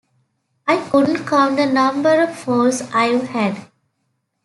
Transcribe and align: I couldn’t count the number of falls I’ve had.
I 0.65 0.77
couldn’t 0.89 1.27
count 1.27 1.57
the 1.57 1.67
number 1.67 2.23
of 2.23 2.35
falls 2.35 2.81
I’ve 2.91 3.27
had. 3.27 3.67